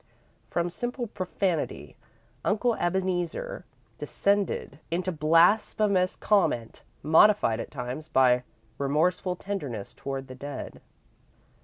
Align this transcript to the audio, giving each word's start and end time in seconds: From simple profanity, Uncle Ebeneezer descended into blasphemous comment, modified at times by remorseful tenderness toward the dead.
From 0.49 0.71
simple 0.71 1.05
profanity, 1.05 1.95
Uncle 2.43 2.73
Ebeneezer 2.73 3.65
descended 3.99 4.79
into 4.89 5.11
blasphemous 5.11 6.15
comment, 6.15 6.81
modified 7.03 7.59
at 7.59 7.69
times 7.69 8.07
by 8.07 8.41
remorseful 8.79 9.35
tenderness 9.35 9.93
toward 9.93 10.27
the 10.27 10.33
dead. 10.33 10.81